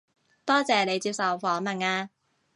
[0.45, 2.09] 多謝你接受訪問啊